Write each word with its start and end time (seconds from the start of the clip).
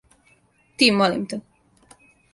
Ти, 0.77 0.85
молим 0.97 1.23
те. 1.29 1.35